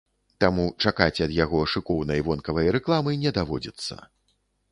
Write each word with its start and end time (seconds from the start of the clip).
Таму 0.43 0.63
чакаць 0.83 1.23
ад 1.25 1.31
яго 1.39 1.59
шыкоўнай 1.73 2.25
вонкавай 2.27 2.71
рэкламы 2.79 3.11
не 3.27 3.35
даводзіцца. 3.39 4.01